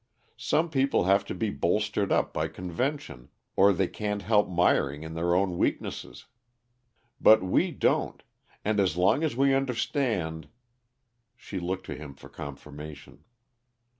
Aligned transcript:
"Some 0.39 0.71
people 0.71 1.03
have 1.03 1.25
to 1.25 1.35
be 1.35 1.51
bolstered 1.51 2.11
up 2.11 2.33
by 2.33 2.47
conventions, 2.47 3.29
or 3.55 3.71
they 3.71 3.87
can't 3.87 4.23
help 4.23 4.49
miring 4.49 5.03
in 5.03 5.13
their 5.13 5.35
own 5.35 5.59
weaknesses. 5.59 6.25
But 7.21 7.43
we 7.43 7.69
don't; 7.69 8.23
and 8.65 8.79
as 8.79 8.97
long 8.97 9.23
as 9.23 9.35
we 9.35 9.53
understand" 9.53 10.47
She 11.35 11.59
looked 11.59 11.85
to 11.85 11.93
him 11.95 12.15
for 12.15 12.29
confirmation. 12.29 13.25